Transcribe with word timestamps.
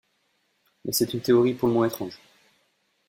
Mais 0.83 0.93
c'est 0.93 1.13
une 1.13 1.21
théorie 1.21 1.53
pour 1.53 1.67
le 1.67 1.75
moins 1.75 1.85
étrange. 1.87 2.17